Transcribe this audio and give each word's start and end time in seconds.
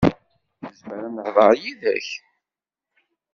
Nezmer 0.63 0.99
ad 1.07 1.11
nehder 1.15 1.53
yid-k? 1.61 2.07